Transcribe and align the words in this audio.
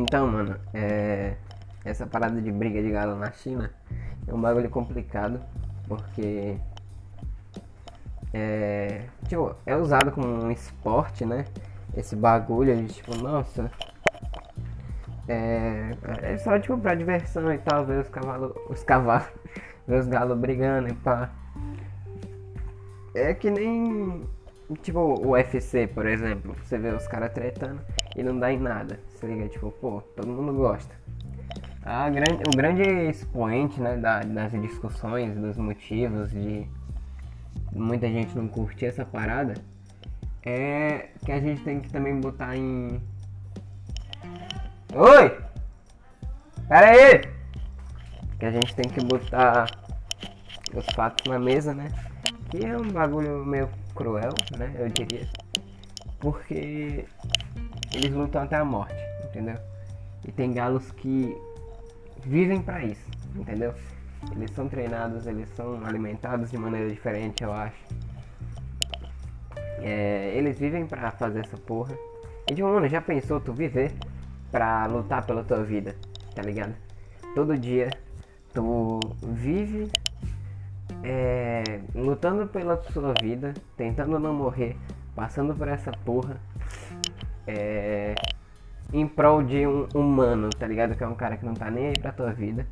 Então, 0.00 0.26
mano, 0.26 0.56
é... 0.72 1.34
essa 1.84 2.06
parada 2.06 2.40
de 2.40 2.50
briga 2.50 2.82
de 2.82 2.90
galo 2.90 3.16
na 3.16 3.30
China 3.32 3.70
é 4.26 4.32
um 4.32 4.40
bagulho 4.40 4.70
complicado, 4.70 5.40
porque 5.86 6.56
é, 8.32 9.02
tipo, 9.28 9.54
é 9.66 9.76
usado 9.76 10.10
como 10.12 10.26
um 10.26 10.50
esporte, 10.50 11.26
né? 11.26 11.44
Esse 11.94 12.16
bagulho, 12.16 12.74
de, 12.76 12.94
tipo, 12.94 13.14
nossa, 13.16 13.70
é, 15.28 15.90
é 16.22 16.36
só 16.38 16.58
tipo 16.58 16.78
pra 16.78 16.94
diversão 16.94 17.52
e 17.52 17.58
tal, 17.58 17.84
ver 17.84 18.00
os 18.00 18.08
cavalos, 18.08 18.52
os 18.70 18.82
cavalos, 18.82 19.28
ver 19.86 20.00
os 20.00 20.06
galos 20.06 20.38
brigando 20.38 20.88
e 20.88 20.94
pá. 20.94 21.30
É 23.14 23.34
que 23.34 23.50
nem 23.50 24.24
tipo 24.82 25.00
o 25.00 25.32
UFC, 25.32 25.88
por 25.88 26.06
exemplo, 26.06 26.54
você 26.62 26.78
vê 26.78 26.88
os 26.88 27.06
caras 27.06 27.32
tretando 27.32 27.80
e 28.16 28.22
não 28.22 28.38
dá 28.38 28.50
em 28.50 28.58
nada. 28.58 28.98
Se 29.20 29.26
liga, 29.26 29.48
tipo, 29.48 29.70
pô, 29.70 30.00
todo 30.16 30.28
mundo 30.28 30.54
gosta. 30.54 30.94
A 31.82 32.08
grande, 32.08 32.42
o 32.46 32.56
grande 32.56 32.82
expoente 32.82 33.78
né, 33.78 33.98
da, 33.98 34.20
das 34.20 34.52
discussões, 34.52 35.36
dos 35.36 35.58
motivos 35.58 36.30
de 36.30 36.66
muita 37.70 38.08
gente 38.08 38.34
não 38.34 38.48
curtir 38.48 38.86
essa 38.86 39.04
parada 39.04 39.54
é 40.42 41.10
que 41.24 41.32
a 41.32 41.38
gente 41.38 41.62
tem 41.62 41.80
que 41.80 41.90
também 41.90 42.18
botar 42.18 42.56
em. 42.56 42.98
Oi! 44.94 45.38
Pera 46.66 46.90
aí! 46.90 47.20
Que 48.38 48.46
a 48.46 48.50
gente 48.50 48.74
tem 48.74 48.88
que 48.88 49.04
botar 49.04 49.66
os 50.74 50.86
fatos 50.94 51.30
na 51.30 51.38
mesa, 51.38 51.74
né? 51.74 51.88
Que 52.50 52.64
é 52.64 52.74
um 52.74 52.88
bagulho 52.88 53.44
meio 53.44 53.68
cruel, 53.94 54.32
né? 54.56 54.74
Eu 54.78 54.88
diria. 54.88 55.28
Porque 56.18 57.04
eles 57.92 58.10
lutam 58.10 58.42
até 58.42 58.56
a 58.56 58.64
morte, 58.64 58.94
entendeu? 59.30 59.56
E 60.26 60.30
tem 60.30 60.52
galos 60.52 60.90
que 60.92 61.36
vivem 62.24 62.60
para 62.60 62.84
isso, 62.84 63.10
entendeu? 63.34 63.74
Eles 64.32 64.50
são 64.50 64.68
treinados, 64.68 65.26
eles 65.26 65.48
são 65.56 65.84
alimentados 65.84 66.50
de 66.50 66.58
maneira 66.58 66.88
diferente, 66.90 67.42
eu 67.42 67.52
acho. 67.52 67.82
É, 69.78 70.32
eles 70.36 70.58
vivem 70.58 70.86
pra 70.86 71.10
fazer 71.10 71.40
essa 71.40 71.56
porra. 71.56 71.96
E 72.50 72.54
tipo, 72.54 72.68
mano, 72.68 72.86
já 72.88 73.00
pensou 73.00 73.40
tu 73.40 73.52
viver 73.52 73.92
pra 74.50 74.86
lutar 74.86 75.24
pela 75.24 75.42
tua 75.42 75.62
vida, 75.62 75.96
tá 76.34 76.42
ligado? 76.42 76.74
Todo 77.34 77.56
dia 77.56 77.88
tu 78.52 79.00
vive 79.22 79.90
é, 81.02 81.80
lutando 81.94 82.46
pela 82.46 82.76
sua 82.92 83.14
vida, 83.22 83.54
tentando 83.76 84.18
não 84.18 84.34
morrer, 84.34 84.76
passando 85.14 85.54
por 85.54 85.68
essa 85.68 85.92
porra. 86.04 86.36
É, 87.46 88.14
em 88.92 89.06
prol 89.06 89.42
de 89.42 89.66
um 89.66 89.86
humano, 89.94 90.50
tá 90.50 90.66
ligado? 90.66 90.96
Que 90.96 91.04
é 91.04 91.06
um 91.06 91.14
cara 91.14 91.36
que 91.36 91.44
não 91.44 91.54
tá 91.54 91.70
nem 91.70 91.88
aí 91.88 91.98
pra 91.98 92.12
tua 92.12 92.32
vida. 92.32 92.66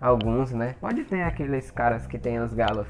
Alguns, 0.00 0.52
né? 0.52 0.76
Pode 0.80 1.04
ter 1.04 1.22
aqueles 1.22 1.70
caras 1.70 2.06
que 2.06 2.18
tem 2.18 2.38
os 2.38 2.54
galos 2.54 2.86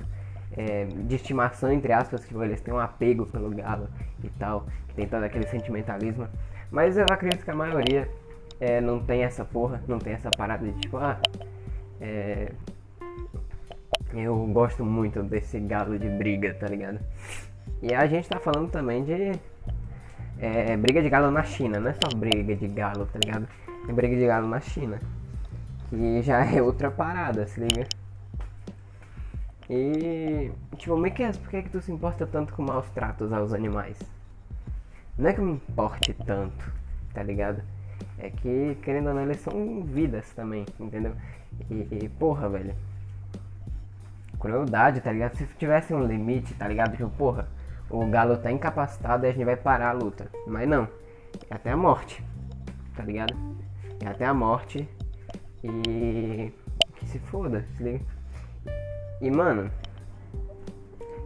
é, 0.56 0.84
de 0.84 1.16
estimação, 1.16 1.72
entre 1.72 1.92
aspas, 1.92 2.24
que 2.24 2.34
eles 2.36 2.60
têm 2.60 2.74
um 2.74 2.78
apego 2.78 3.26
pelo 3.26 3.50
galo 3.50 3.88
e 4.22 4.28
tal, 4.30 4.66
que 4.88 4.94
tem 4.94 5.06
todo 5.06 5.22
aquele 5.22 5.46
sentimentalismo. 5.46 6.28
Mas 6.70 6.98
eu 6.98 7.06
acredito 7.10 7.44
que 7.44 7.50
a 7.50 7.54
maioria 7.54 8.08
é, 8.60 8.80
não 8.80 9.00
tem 9.00 9.22
essa 9.22 9.44
porra, 9.44 9.82
não 9.88 9.98
tem 9.98 10.12
essa 10.12 10.30
parada 10.30 10.66
de 10.66 10.78
tipo, 10.80 10.98
ah, 10.98 11.18
é, 12.00 12.52
eu 14.12 14.36
gosto 14.46 14.84
muito 14.84 15.22
desse 15.22 15.58
galo 15.60 15.98
de 15.98 16.08
briga, 16.08 16.54
tá 16.54 16.66
ligado? 16.66 16.98
E 17.82 17.94
a 17.94 18.06
gente 18.06 18.28
tá 18.28 18.40
falando 18.40 18.70
também 18.70 19.04
de 19.04 19.32
é, 20.40 20.76
briga 20.76 21.02
de 21.02 21.08
galo 21.08 21.30
na 21.30 21.42
China, 21.42 21.80
não 21.80 21.90
é 21.90 21.94
só 21.94 22.16
briga 22.16 22.54
de 22.54 22.68
galo, 22.68 23.06
tá 23.06 23.18
ligado? 23.22 23.48
É 23.88 23.92
briga 23.92 24.16
de 24.16 24.26
galo 24.26 24.48
na 24.48 24.60
China. 24.60 24.98
Que 25.88 26.22
já 26.22 26.44
é 26.46 26.62
outra 26.62 26.90
parada, 26.90 27.46
se 27.46 27.60
liga? 27.60 27.86
E. 29.68 30.50
Tipo, 30.76 30.96
Miquel, 30.96 31.32
por 31.32 31.50
que, 31.50 31.56
é 31.56 31.62
que 31.62 31.68
tu 31.68 31.80
se 31.80 31.92
importa 31.92 32.26
tanto 32.26 32.54
com 32.54 32.62
maus 32.62 32.88
tratos 32.90 33.32
aos 33.32 33.52
animais? 33.52 33.98
Não 35.18 35.28
é 35.28 35.32
que 35.32 35.40
me 35.40 35.52
importe 35.52 36.14
tanto, 36.14 36.72
tá 37.12 37.22
ligado? 37.22 37.62
É 38.18 38.30
que, 38.30 38.78
querendo 38.82 39.08
ou 39.08 39.14
não, 39.14 39.22
eles 39.22 39.40
são 39.40 39.82
vidas 39.82 40.30
também, 40.30 40.64
entendeu? 40.78 41.14
E, 41.70 41.88
e 42.04 42.08
porra, 42.08 42.48
velho. 42.48 42.74
Crueldade, 44.38 45.00
tá 45.00 45.10
ligado? 45.10 45.36
Se 45.36 45.44
tivesse 45.58 45.92
um 45.92 46.06
limite, 46.06 46.54
tá 46.54 46.68
ligado? 46.68 46.96
Tipo, 46.96 47.10
porra, 47.10 47.48
o 47.90 48.06
galo 48.06 48.36
tá 48.36 48.50
incapacitado 48.50 49.24
e 49.24 49.28
a 49.28 49.32
gente 49.32 49.44
vai 49.44 49.56
parar 49.56 49.90
a 49.90 49.92
luta. 49.92 50.30
Mas 50.46 50.68
não. 50.68 50.88
É 51.50 51.54
até 51.54 51.70
a 51.70 51.76
morte. 51.76 52.22
Tá 52.96 53.02
ligado? 53.02 53.34
É 54.04 54.08
até 54.08 54.24
a 54.24 54.34
morte. 54.34 54.88
E. 55.62 56.52
Que 56.96 57.06
se 57.06 57.18
foda, 57.18 57.64
se 57.76 57.82
liga. 57.82 58.04
E 59.20 59.30
mano. 59.30 59.70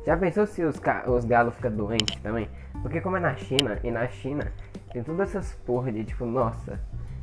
Já 0.04 0.16
pensou 0.16 0.46
se 0.46 0.62
os, 0.64 0.80
os 1.06 1.24
galos 1.24 1.54
ficam 1.54 1.70
doentes 1.70 2.20
também? 2.20 2.48
Porque 2.82 3.00
como 3.00 3.16
é 3.16 3.20
na 3.20 3.36
China, 3.36 3.78
e 3.84 3.90
na 3.90 4.08
China 4.08 4.52
tem 4.92 5.02
todas 5.02 5.28
essas 5.28 5.54
porra 5.64 5.92
de 5.92 6.04
tipo, 6.04 6.26
nossa, 6.26 6.80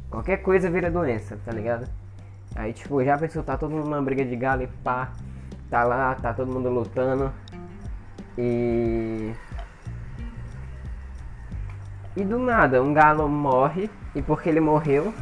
qualquer 0.10 0.38
coisa 0.38 0.70
vira 0.70 0.90
doença, 0.90 1.38
tá 1.46 1.52
ligado? 1.52 1.90
Aí 2.56 2.72
tipo, 2.72 3.04
já 3.04 3.18
pensou, 3.18 3.44
tá 3.44 3.58
todo 3.58 3.72
mundo 3.72 3.86
numa 3.86 4.02
briga 4.02 4.24
de 4.24 4.36
galo 4.36 4.64
e 4.64 4.68
pá, 4.68 5.12
tá 5.70 5.84
lá, 5.84 6.16
tá 6.16 6.34
todo 6.34 6.52
mundo 6.52 6.70
lutando. 6.70 7.34
E. 8.38 9.34
E 12.16 12.24
do 12.24 12.40
nada, 12.40 12.82
um 12.82 12.94
galo 12.94 13.30
morre, 13.30 13.90
e 14.14 14.22
porque 14.22 14.50
ele 14.50 14.60
morreu, 14.60 15.14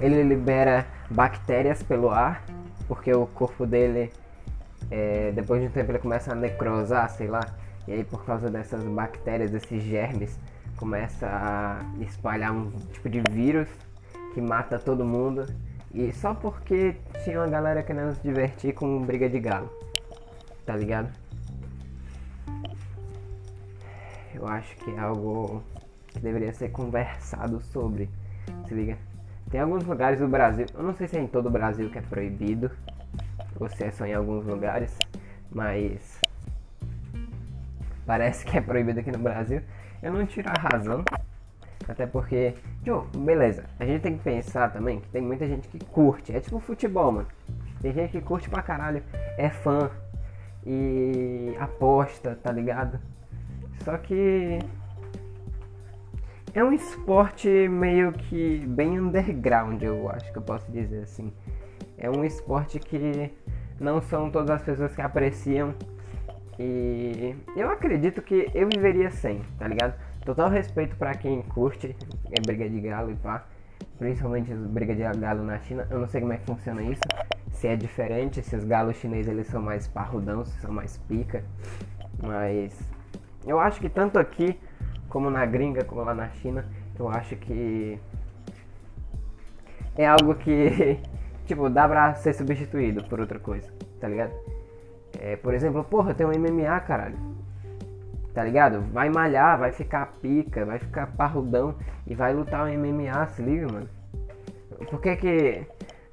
ele 0.00 0.22
libera 0.22 0.86
bactérias 1.10 1.82
pelo 1.82 2.10
ar, 2.10 2.42
porque 2.86 3.12
o 3.12 3.26
corpo 3.26 3.66
dele, 3.66 4.10
é, 4.90 5.32
depois 5.32 5.60
de 5.60 5.66
um 5.66 5.70
tempo, 5.70 5.90
ele 5.90 5.98
começa 5.98 6.32
a 6.32 6.34
necrosar, 6.34 7.10
sei 7.10 7.26
lá, 7.26 7.40
e 7.86 7.92
aí 7.92 8.04
por 8.04 8.24
causa 8.24 8.48
dessas 8.50 8.82
bactérias, 8.84 9.50
desses 9.50 9.82
germes, 9.82 10.38
começa 10.76 11.26
a 11.26 11.80
espalhar 12.00 12.52
um 12.52 12.70
tipo 12.92 13.08
de 13.08 13.22
vírus 13.30 13.68
que 14.32 14.40
mata 14.40 14.78
todo 14.78 15.04
mundo. 15.04 15.46
E 15.92 16.12
só 16.12 16.34
porque 16.34 16.96
tinha 17.24 17.40
uma 17.40 17.48
galera 17.48 17.82
querendo 17.82 18.14
se 18.14 18.22
divertir 18.22 18.74
com 18.74 19.02
briga 19.02 19.28
de 19.28 19.40
galo. 19.40 19.70
Tá 20.64 20.76
ligado? 20.76 21.08
Eu 24.38 24.46
acho 24.46 24.76
que 24.76 24.90
é 24.90 24.98
algo 24.98 25.62
que 26.06 26.20
deveria 26.20 26.52
ser 26.52 26.70
conversado 26.70 27.60
sobre. 27.60 28.08
Se 28.66 28.74
liga? 28.74 28.96
Tem 29.50 29.60
alguns 29.60 29.84
lugares 29.84 30.20
do 30.20 30.28
Brasil, 30.28 30.66
eu 30.74 30.82
não 30.82 30.94
sei 30.94 31.08
se 31.08 31.16
é 31.16 31.20
em 31.20 31.26
todo 31.26 31.46
o 31.46 31.50
Brasil 31.50 31.90
que 31.90 31.98
é 31.98 32.02
proibido, 32.02 32.70
ou 33.58 33.68
se 33.68 33.82
é 33.82 33.90
só 33.90 34.04
em 34.04 34.12
alguns 34.12 34.44
lugares, 34.44 34.96
mas 35.50 36.20
parece 38.04 38.44
que 38.44 38.58
é 38.58 38.60
proibido 38.60 39.00
aqui 39.00 39.10
no 39.10 39.18
Brasil. 39.18 39.62
Eu 40.02 40.12
não 40.12 40.26
tiro 40.26 40.48
a 40.50 40.72
razão, 40.72 41.02
até 41.88 42.06
porque, 42.06 42.54
tipo, 42.84 43.00
beleza, 43.18 43.64
a 43.80 43.86
gente 43.86 44.02
tem 44.02 44.18
que 44.18 44.22
pensar 44.22 44.70
também 44.70 45.00
que 45.00 45.08
tem 45.08 45.22
muita 45.22 45.46
gente 45.46 45.66
que 45.66 45.82
curte, 45.82 46.36
é 46.36 46.40
tipo 46.40 46.60
futebol, 46.60 47.10
mano. 47.10 47.28
Tem 47.80 47.92
gente 47.92 48.12
que 48.12 48.20
curte 48.20 48.50
pra 48.50 48.62
caralho, 48.62 49.02
é 49.38 49.48
fã 49.48 49.90
e 50.66 51.56
aposta, 51.58 52.38
tá 52.42 52.52
ligado? 52.52 53.00
Só 53.88 53.96
que 53.96 54.58
é 56.52 56.62
um 56.62 56.74
esporte 56.74 57.48
meio 57.48 58.12
que 58.12 58.58
bem 58.66 59.00
underground, 59.00 59.82
eu 59.82 60.10
acho 60.10 60.30
que 60.30 60.36
eu 60.36 60.42
posso 60.42 60.70
dizer 60.70 61.04
assim. 61.04 61.32
É 61.96 62.10
um 62.10 62.22
esporte 62.22 62.78
que 62.78 63.32
não 63.80 64.02
são 64.02 64.30
todas 64.30 64.50
as 64.50 64.60
pessoas 64.60 64.94
que 64.94 65.00
apreciam. 65.00 65.74
E 66.58 67.34
eu 67.56 67.70
acredito 67.70 68.20
que 68.20 68.50
eu 68.54 68.68
viveria 68.68 69.10
sem, 69.10 69.40
tá 69.58 69.66
ligado? 69.66 69.94
Total 70.22 70.50
respeito 70.50 70.94
para 70.96 71.14
quem 71.14 71.40
curte 71.40 71.96
é 72.30 72.42
briga 72.42 72.68
de 72.68 72.82
galo 72.82 73.10
e 73.10 73.14
pá. 73.14 73.46
Principalmente 73.98 74.52
briga 74.52 74.94
de 74.94 75.18
galo 75.18 75.42
na 75.42 75.58
China. 75.60 75.88
Eu 75.90 75.98
não 75.98 76.08
sei 76.08 76.20
como 76.20 76.34
é 76.34 76.36
que 76.36 76.44
funciona 76.44 76.82
isso. 76.82 77.00
Se 77.52 77.66
é 77.66 77.74
diferente, 77.74 78.42
se 78.42 78.54
os 78.54 78.64
galos 78.64 78.96
chineses 78.96 79.32
eles 79.32 79.46
são 79.46 79.62
mais 79.62 79.88
parrudão, 79.88 80.44
se 80.44 80.60
são 80.60 80.70
mais 80.70 80.98
pica. 81.08 81.42
Mas 82.22 82.78
eu 83.48 83.58
acho 83.58 83.80
que 83.80 83.88
tanto 83.88 84.18
aqui 84.18 84.58
como 85.08 85.30
na 85.30 85.44
gringa, 85.46 85.84
como 85.84 86.04
lá 86.04 86.14
na 86.14 86.28
China, 86.28 86.64
eu 86.98 87.08
acho 87.08 87.34
que 87.36 87.98
é 89.96 90.06
algo 90.06 90.34
que, 90.34 91.00
tipo, 91.46 91.68
dá 91.70 91.88
pra 91.88 92.14
ser 92.14 92.34
substituído 92.34 93.02
por 93.04 93.20
outra 93.20 93.38
coisa, 93.38 93.72
tá 94.00 94.06
ligado? 94.06 94.32
É, 95.18 95.36
por 95.36 95.54
exemplo, 95.54 95.82
porra, 95.82 96.14
tem 96.14 96.26
um 96.26 96.30
MMA, 96.30 96.78
caralho. 96.80 97.18
Tá 98.34 98.44
ligado? 98.44 98.82
Vai 98.92 99.08
malhar, 99.08 99.58
vai 99.58 99.72
ficar 99.72 100.06
pica, 100.20 100.64
vai 100.64 100.78
ficar 100.78 101.08
parrudão 101.08 101.74
e 102.06 102.14
vai 102.14 102.32
lutar 102.32 102.66
um 102.66 102.78
MMA, 102.78 103.26
se 103.28 103.42
liga, 103.42 103.66
mano. 103.72 103.88
Por 104.90 105.00
que 105.00 105.16
que. 105.16 105.66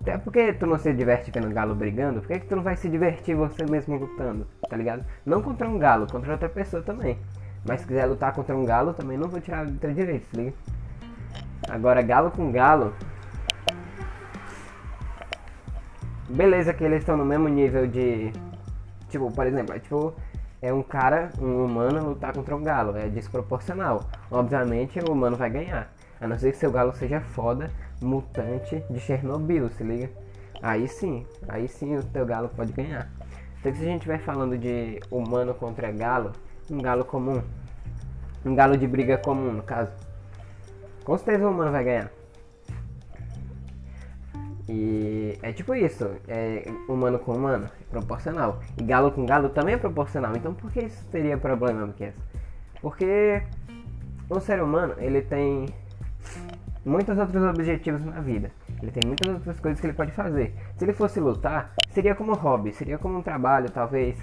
Até 0.06 0.20
porque 0.20 0.54
tu 0.54 0.68
não 0.68 0.78
se 0.78 0.94
diverte 0.94 1.32
vendo 1.32 1.52
galo 1.52 1.74
brigando, 1.74 2.22
por 2.22 2.28
que, 2.28 2.42
que 2.42 2.46
tu 2.46 2.56
não 2.56 2.62
vai 2.62 2.78
se 2.78 2.88
divertir 2.88 3.36
você 3.36 3.66
mesmo 3.66 3.98
lutando, 3.98 4.46
tá 4.70 4.78
ligado? 4.78 5.04
Não 5.26 5.42
contra 5.42 5.68
um 5.68 5.80
galo, 5.80 6.06
contra 6.06 6.34
outra 6.34 6.48
pessoa 6.48 6.84
também. 6.84 7.18
Mas 7.68 7.82
se 7.82 7.88
quiser 7.88 8.06
lutar 8.06 8.32
contra 8.32 8.56
um 8.56 8.64
galo, 8.64 8.94
também 8.94 9.18
não 9.18 9.28
vou 9.28 9.42
tirar 9.42 9.66
do 9.66 9.80
teu 9.80 9.92
direito, 9.92 10.28
se 10.28 10.38
liga? 10.38 10.54
Agora, 11.68 12.04
galo 12.04 12.30
com 12.30 12.52
galo. 12.52 12.94
Beleza 16.30 16.72
que 16.72 16.84
eles 16.84 17.00
estão 17.00 17.18
no 17.18 17.26
mesmo 17.26 17.48
nível 17.48 17.88
de. 17.88 18.32
Tipo, 19.10 19.32
por 19.32 19.48
exemplo, 19.48 19.74
é 19.74 19.80
tipo. 19.80 20.14
É 20.62 20.72
um 20.72 20.84
cara, 20.84 21.32
um 21.42 21.66
humano, 21.66 22.10
lutar 22.10 22.32
contra 22.32 22.56
um 22.56 22.62
galo. 22.62 22.96
É 22.96 23.08
desproporcional. 23.08 24.04
Obviamente 24.30 25.00
o 25.00 25.12
humano 25.12 25.36
vai 25.36 25.50
ganhar. 25.50 25.92
A 26.22 26.28
não 26.28 26.38
ser 26.38 26.52
que 26.52 26.58
seu 26.58 26.72
galo 26.72 26.94
seja 26.94 27.20
foda, 27.20 27.72
mutante 28.02 28.84
de 28.90 29.00
Chernobyl, 29.00 29.70
se 29.70 29.84
liga? 29.84 30.10
Aí 30.62 30.88
sim, 30.88 31.26
aí 31.48 31.68
sim 31.68 31.96
o 31.96 32.04
teu 32.04 32.26
galo 32.26 32.50
pode 32.50 32.72
ganhar. 32.72 33.10
Então 33.60 33.74
se 33.74 33.82
a 33.82 33.86
gente 33.86 33.98
estiver 33.98 34.20
falando 34.20 34.58
de 34.58 35.00
humano 35.10 35.54
contra 35.54 35.92
galo, 35.92 36.32
um 36.70 36.78
galo 36.80 37.04
comum, 37.06 37.42
um 38.46 38.56
galo 38.56 38.78
de 38.78 38.88
briga 38.88 39.18
comum 39.18 39.52
no 39.52 39.64
caso, 39.64 39.92
com 41.04 41.18
certeza 41.18 41.48
o 41.48 41.52
humano 41.52 41.72
vai 41.72 41.84
ganhar. 41.84 42.12
E 44.68 45.38
é 45.44 45.52
tipo 45.54 45.76
isso, 45.76 46.10
é 46.28 46.64
humano 46.88 47.20
com 47.20 47.34
humano, 47.34 47.70
é 47.80 47.84
proporcional. 47.92 48.60
E 48.80 48.84
galo 48.84 49.12
com 49.12 49.26
galo 49.26 49.50
também 49.50 49.76
é 49.76 49.78
proporcional. 49.78 50.36
Então 50.36 50.54
por 50.54 50.72
que 50.72 50.86
isso 50.86 51.06
teria 51.12 51.38
problema, 51.38 51.86
Miquel? 51.86 52.14
Porque 52.82 53.44
o 54.30 54.40
ser 54.40 54.62
humano, 54.62 54.96
ele 54.98 55.22
tem 55.22 55.68
muitos 56.86 57.18
outros 57.18 57.44
objetivos 57.44 58.06
na 58.06 58.22
vida. 58.22 58.52
Ele 58.82 58.92
tem 58.92 59.02
muitas 59.06 59.34
outras 59.34 59.60
coisas 59.60 59.82
que 59.82 59.88
ele 59.88 59.94
pode 59.94 60.12
fazer. 60.12 60.54
Se 60.78 60.86
ele 60.86 60.94
fosse 60.94 61.20
lutar, 61.20 61.74
seria 61.90 62.14
como 62.14 62.34
hobby, 62.34 62.72
seria 62.72 62.98
como 62.98 63.18
um 63.18 63.22
trabalho, 63.22 63.70
talvez. 63.70 64.18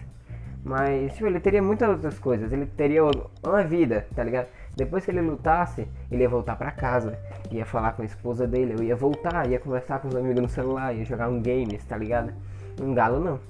Mas, 0.65 1.13
tipo, 1.15 1.27
ele 1.27 1.41
teria 1.41 1.61
muitas 1.61 1.89
outras 1.89 2.19
coisas. 2.19 2.53
Ele 2.53 2.67
teria 2.67 3.03
uma 3.05 3.65
vida, 3.65 4.07
tá 4.15 4.23
ligado? 4.23 4.47
Depois 4.77 5.05
que 5.05 5.11
ele 5.11 5.21
lutasse, 5.21 5.89
ele 6.11 6.23
ia 6.23 6.29
voltar 6.29 6.57
para 6.57 6.71
casa, 6.71 7.19
ia 7.51 7.67
falar 7.67 7.93
com 7.93 8.03
a 8.03 8.05
esposa 8.05 8.47
dele, 8.47 8.75
eu 8.79 8.83
ia 8.83 8.97
voltar, 8.97 9.51
ia 9.51 9.59
conversar 9.59 9.99
com 9.99 10.09
os 10.09 10.15
amigos 10.15 10.41
no 10.41 10.49
celular, 10.49 10.95
ia 10.95 11.05
jogar 11.05 11.29
um 11.29 11.43
game, 11.43 11.77
tá 11.89 11.97
ligado? 11.97 12.33
Um 12.81 12.95
galo 12.95 13.19
não. 13.19 13.41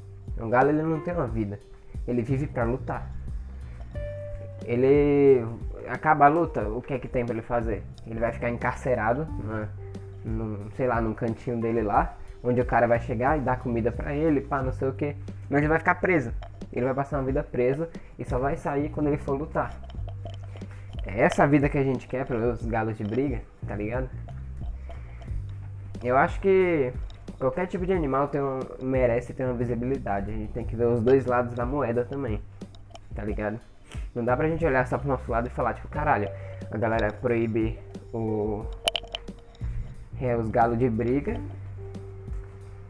Um 0.41 0.49
galo 0.49 0.71
ele 0.71 0.83
não 0.83 1.01
tem 1.01 1.15
uma 1.15 1.27
vida. 1.27 1.61
Ele 2.09 2.23
vive 2.23 2.47
para 2.47 2.65
lutar. 2.65 3.13
Ele 4.65 5.45
acaba 5.89 6.27
a 6.27 6.29
luta, 6.29 6.69
o 6.69 6.81
que 6.83 6.95
é 6.95 6.99
que 6.99 7.09
tem 7.09 7.25
para 7.25 7.35
ele 7.35 7.43
fazer? 7.43 7.83
Ele 8.07 8.21
vai 8.21 8.33
ficar 8.33 8.51
encarcerado, 8.51 9.27
né? 9.45 9.69
sei 10.77 10.87
lá, 10.87 11.01
num 11.01 11.15
cantinho 11.15 11.61
dele 11.61 11.83
lá, 11.83 12.17
onde 12.43 12.61
o 12.61 12.65
cara 12.65 12.87
vai 12.87 13.01
chegar 13.01 13.39
e 13.39 13.41
dar 13.41 13.59
comida 13.59 13.91
para 13.91 14.15
ele, 14.15 14.41
pá, 14.41 14.63
não 14.63 14.73
sei 14.73 14.89
o 14.89 14.93
que, 14.93 15.17
mas 15.49 15.61
ele 15.61 15.69
vai 15.69 15.79
ficar 15.79 15.97
preso. 15.97 16.33
Ele 16.73 16.87
vai 16.87 16.95
passar 16.95 17.19
uma 17.19 17.25
vida 17.25 17.43
preso 17.43 17.87
e 18.19 18.25
só 18.25 18.39
vai 18.39 18.57
sair 18.57 18.89
quando 18.89 19.09
ele 19.09 19.19
for 19.19 19.35
lutar. 19.35 19.75
É 21.05 21.21
essa 21.21 21.47
vida 21.47 21.69
que 21.69 21.77
a 21.77 21.83
gente 21.83 22.07
quer 22.07 22.25
para 22.25 22.37
os 22.37 22.65
galos 22.65 22.97
de 22.97 23.05
briga, 23.05 23.43
tá 23.67 23.75
ligado? 23.75 24.09
Eu 26.03 26.17
acho 26.17 26.41
que 26.41 26.93
qualquer 27.39 27.67
tipo 27.67 27.85
de 27.85 27.93
animal 27.93 28.29
tem 28.29 28.41
um, 28.41 28.61
merece 28.81 29.35
ter 29.35 29.45
uma 29.45 29.55
visibilidade. 29.55 30.31
A 30.31 30.35
gente 30.35 30.53
tem 30.53 30.65
que 30.65 30.75
ver 30.75 30.87
os 30.87 31.03
dois 31.03 31.27
lados 31.27 31.55
da 31.55 31.67
moeda 31.67 32.05
também, 32.05 32.41
tá 33.15 33.23
ligado? 33.25 33.59
Não 34.15 34.25
dá 34.25 34.37
pra 34.37 34.49
gente 34.49 34.65
olhar 34.65 34.87
só 34.87 34.99
pro 34.99 35.09
nosso 35.09 35.31
lado 35.31 35.47
e 35.47 35.51
falar, 35.51 35.75
tipo, 35.75 35.89
caralho, 35.89 36.29
a 36.71 36.77
galera 36.77 37.13
proíbe 37.13 37.79
o. 38.13 38.65
É, 40.21 40.37
os 40.37 40.49
galos 40.51 40.79
de 40.79 40.89
briga 40.89 41.41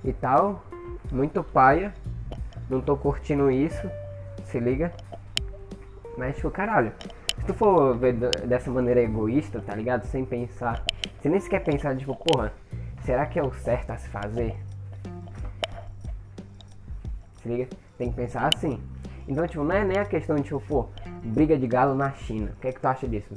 e 0.04 0.12
tal. 0.12 0.64
Muito 1.10 1.42
paia. 1.42 1.94
Não 2.68 2.80
tô 2.80 2.96
curtindo 2.96 3.50
isso. 3.50 3.88
Se 4.46 4.58
liga. 4.58 4.92
Mas, 6.18 6.36
tipo, 6.36 6.50
caralho. 6.50 6.92
Se 7.38 7.46
tu 7.46 7.54
for 7.54 7.96
ver 7.96 8.14
dessa 8.14 8.70
maneira 8.70 9.00
egoísta, 9.00 9.60
tá 9.60 9.74
ligado? 9.74 10.04
Sem 10.04 10.24
pensar. 10.24 10.84
Você 11.20 11.28
nem 11.28 11.40
sequer 11.40 11.62
pensar, 11.62 11.96
tipo, 11.96 12.14
porra, 12.16 12.52
será 13.04 13.26
que 13.26 13.38
é 13.38 13.42
o 13.42 13.52
certo 13.52 13.90
a 13.90 13.96
se 13.96 14.08
fazer? 14.08 14.56
Se 17.36 17.48
liga? 17.48 17.68
Tem 17.96 18.10
que 18.10 18.16
pensar 18.16 18.50
assim. 18.54 18.80
Então, 19.28 19.46
tipo, 19.46 19.62
não 19.62 19.74
é 19.74 19.84
nem 19.84 19.98
a 19.98 20.04
questão 20.04 20.36
de, 20.36 20.42
tipo, 20.42 20.60
pô, 20.60 20.88
briga 21.24 21.56
de 21.56 21.66
galo 21.66 21.94
na 21.94 22.10
China. 22.12 22.52
O 22.56 22.60
que 22.60 22.68
é 22.68 22.72
que 22.72 22.80
tu 22.80 22.86
acha 22.86 23.06
disso? 23.06 23.34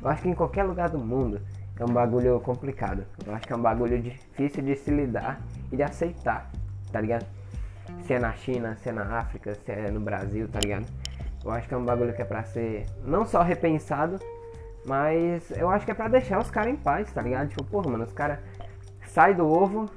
Eu 0.00 0.08
acho 0.08 0.22
que 0.22 0.28
em 0.28 0.34
qualquer 0.34 0.64
lugar 0.64 0.88
do 0.88 0.98
mundo 0.98 1.40
é 1.78 1.84
um 1.84 1.92
bagulho 1.92 2.40
complicado. 2.40 3.04
Eu 3.24 3.34
acho 3.34 3.46
que 3.46 3.52
é 3.52 3.56
um 3.56 3.62
bagulho 3.62 4.00
difícil 4.00 4.62
de 4.62 4.74
se 4.76 4.90
lidar 4.90 5.40
e 5.70 5.76
de 5.76 5.82
aceitar, 5.82 6.50
tá 6.92 7.00
ligado? 7.00 7.26
Se 8.02 8.14
é 8.14 8.18
na 8.18 8.32
China, 8.32 8.76
se 8.76 8.88
é 8.88 8.92
na 8.92 9.18
África, 9.18 9.54
se 9.54 9.70
é 9.70 9.90
no 9.90 10.00
Brasil, 10.00 10.48
tá 10.48 10.58
ligado? 10.60 10.86
Eu 11.44 11.52
acho 11.52 11.68
que 11.68 11.74
é 11.74 11.76
um 11.76 11.84
bagulho 11.84 12.12
que 12.12 12.20
é 12.20 12.24
pra 12.24 12.42
ser 12.42 12.86
não 13.04 13.24
só 13.24 13.42
repensado, 13.42 14.18
mas 14.84 15.50
eu 15.52 15.70
acho 15.70 15.84
que 15.84 15.92
é 15.92 15.94
pra 15.94 16.08
deixar 16.08 16.40
os 16.40 16.50
caras 16.50 16.72
em 16.72 16.76
paz, 16.76 17.12
tá 17.12 17.22
ligado? 17.22 17.48
Tipo, 17.48 17.64
porra, 17.64 17.90
mano, 17.90 18.04
os 18.04 18.12
caras 18.12 18.40
saem 19.06 19.36
do 19.36 19.46
ovo, 19.46 19.88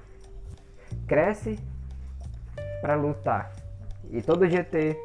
cresce 1.07 1.57
pra 2.81 2.95
lutar. 2.95 3.51
E 4.11 4.21
todo 4.21 4.47
GT 4.47 4.97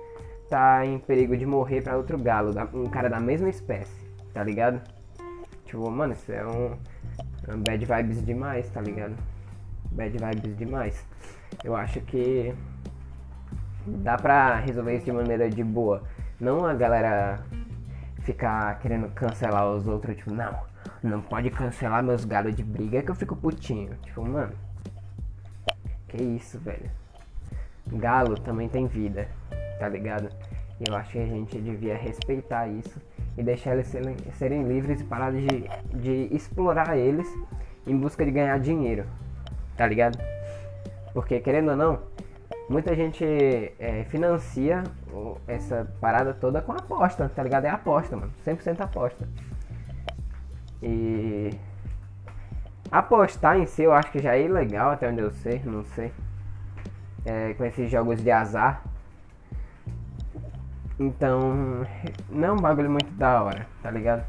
tá 0.48 0.84
em 0.84 0.98
perigo 0.98 1.36
de 1.36 1.44
morrer 1.44 1.82
pra 1.82 1.96
outro 1.96 2.18
galo, 2.18 2.52
um 2.72 2.86
cara 2.86 3.08
da 3.08 3.20
mesma 3.20 3.48
espécie, 3.48 4.06
tá 4.32 4.42
ligado? 4.42 4.80
Tipo, 5.64 5.90
mano, 5.90 6.12
isso 6.12 6.30
é 6.32 6.46
um, 6.46 6.76
um 7.52 7.62
bad 7.62 7.84
vibes 7.84 8.24
demais, 8.24 8.68
tá 8.70 8.80
ligado? 8.80 9.14
Bad 9.90 10.16
vibes 10.16 10.56
demais. 10.56 11.06
Eu 11.64 11.74
acho 11.74 12.00
que 12.02 12.54
dá 13.86 14.16
pra 14.16 14.56
resolver 14.56 14.96
isso 14.96 15.06
de 15.06 15.12
maneira 15.12 15.48
de 15.48 15.62
boa. 15.64 16.02
Não 16.40 16.64
a 16.64 16.74
galera 16.74 17.40
ficar 18.20 18.78
querendo 18.80 19.08
cancelar 19.14 19.68
os 19.68 19.86
outros, 19.86 20.16
tipo, 20.16 20.32
não, 20.32 20.54
não 21.02 21.20
pode 21.20 21.50
cancelar 21.50 22.02
meus 22.02 22.24
galos 22.24 22.54
de 22.54 22.62
briga, 22.62 22.98
é 22.98 23.02
que 23.02 23.10
eu 23.10 23.14
fico 23.14 23.36
putinho. 23.36 23.94
Tipo, 24.02 24.22
mano, 24.22 24.52
que 26.08 26.22
isso, 26.22 26.58
velho. 26.58 26.90
Galo 27.86 28.38
também 28.40 28.68
tem 28.68 28.86
vida, 28.86 29.28
tá 29.78 29.88
ligado? 29.88 30.28
Eu 30.86 30.94
acho 30.94 31.12
que 31.12 31.18
a 31.18 31.26
gente 31.26 31.58
devia 31.58 31.96
respeitar 31.96 32.68
isso 32.68 33.00
e 33.36 33.42
deixar 33.42 33.74
eles 33.74 33.86
serem, 33.86 34.16
serem 34.34 34.62
livres 34.64 35.00
e 35.00 35.04
parar 35.04 35.32
de, 35.32 35.46
de 35.94 36.34
explorar 36.34 36.96
eles 36.96 37.26
em 37.86 37.96
busca 37.96 38.24
de 38.24 38.30
ganhar 38.30 38.58
dinheiro, 38.58 39.06
tá 39.76 39.86
ligado? 39.86 40.18
Porque 41.14 41.40
querendo 41.40 41.70
ou 41.70 41.76
não, 41.76 41.98
muita 42.68 42.94
gente 42.94 43.24
é, 43.78 44.04
financia 44.08 44.82
essa 45.46 45.90
parada 46.00 46.34
toda 46.34 46.60
com 46.60 46.72
aposta, 46.72 47.30
tá 47.34 47.42
ligado? 47.42 47.64
É 47.64 47.70
aposta, 47.70 48.16
mano. 48.16 48.32
100% 48.44 48.80
aposta. 48.80 49.26
E 50.82 51.50
apostar 52.90 53.58
em 53.58 53.66
si 53.66 53.82
eu 53.82 53.92
acho 53.92 54.10
que 54.10 54.18
já 54.18 54.36
é 54.36 54.42
ilegal 54.42 54.90
até 54.90 55.08
onde 55.08 55.20
eu 55.20 55.30
sei, 55.30 55.62
não 55.64 55.84
sei. 55.84 56.12
É, 57.24 57.54
com 57.54 57.64
esses 57.64 57.90
jogos 57.90 58.22
de 58.22 58.30
azar. 58.30 58.82
Então, 60.98 61.86
não 62.30 62.48
é 62.48 62.52
um 62.52 62.56
bagulho 62.56 62.90
muito 62.90 63.10
da 63.12 63.42
hora, 63.42 63.66
tá 63.82 63.90
ligado? 63.90 64.24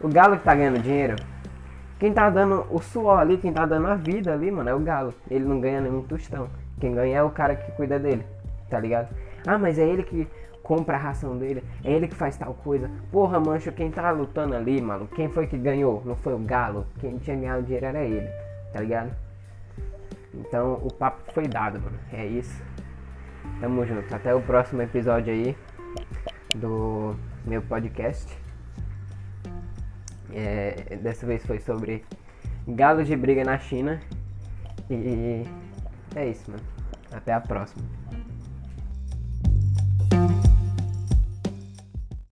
O 0.00 0.08
galo 0.08 0.36
que 0.36 0.44
tá 0.44 0.54
ganhando 0.54 0.80
dinheiro, 0.80 1.16
quem 1.98 2.12
tá 2.12 2.30
dando 2.30 2.64
o 2.70 2.80
suor 2.80 3.18
ali, 3.18 3.36
quem 3.38 3.52
tá 3.52 3.66
dando 3.66 3.88
a 3.88 3.96
vida 3.96 4.32
ali, 4.32 4.50
mano, 4.50 4.68
é 4.70 4.74
o 4.74 4.80
galo. 4.80 5.12
Ele 5.30 5.44
não 5.44 5.60
ganha 5.60 5.80
nenhum 5.80 6.02
tostão. 6.02 6.48
Quem 6.80 6.94
ganha 6.94 7.18
é 7.18 7.22
o 7.22 7.30
cara 7.30 7.56
que 7.56 7.72
cuida 7.72 7.98
dele, 7.98 8.24
tá 8.70 8.78
ligado? 8.78 9.08
Ah, 9.46 9.58
mas 9.58 9.78
é 9.78 9.82
ele 9.86 10.04
que 10.04 10.28
compra 10.62 10.96
a 10.96 10.98
ração 10.98 11.36
dele, 11.36 11.62
é 11.84 11.92
ele 11.92 12.06
que 12.06 12.14
faz 12.14 12.36
tal 12.36 12.54
coisa. 12.54 12.88
Porra, 13.10 13.40
mancho, 13.40 13.72
quem 13.72 13.90
tá 13.90 14.10
lutando 14.12 14.54
ali, 14.54 14.80
mano, 14.80 15.08
quem 15.08 15.28
foi 15.28 15.46
que 15.48 15.58
ganhou? 15.58 16.02
Não 16.04 16.14
foi 16.14 16.34
o 16.34 16.38
galo. 16.38 16.86
Quem 17.00 17.18
tinha 17.18 17.36
ganhado 17.36 17.62
dinheiro 17.64 17.86
era 17.86 18.02
ele, 18.02 18.28
tá 18.72 18.80
ligado? 18.80 19.10
Então 20.34 20.74
o 20.82 20.92
papo 20.92 21.20
foi 21.32 21.46
dado, 21.46 21.80
mano. 21.80 21.98
É 22.12 22.24
isso. 22.24 22.62
Tamo 23.60 23.84
junto. 23.84 24.14
Até 24.14 24.34
o 24.34 24.40
próximo 24.40 24.82
episódio 24.82 25.32
aí 25.32 25.56
do 26.54 27.14
meu 27.44 27.62
podcast. 27.62 28.26
É, 30.32 30.96
dessa 30.96 31.26
vez 31.26 31.44
foi 31.44 31.58
sobre 31.58 32.04
galos 32.66 33.06
de 33.06 33.16
briga 33.16 33.44
na 33.44 33.58
China. 33.58 34.00
E 34.90 35.44
é 36.14 36.28
isso, 36.28 36.50
mano. 36.50 36.62
Até 37.12 37.32
a 37.32 37.40
próxima. 37.40 37.82